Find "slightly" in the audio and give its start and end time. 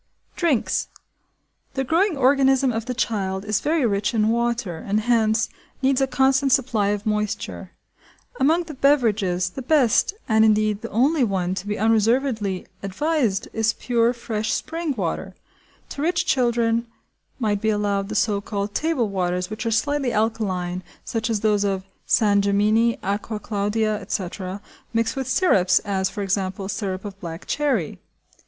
19.71-20.11